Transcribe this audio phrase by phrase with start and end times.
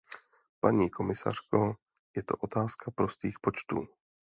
[0.59, 1.75] Paní komisařko,
[2.15, 3.87] je to otázka prostých počtů.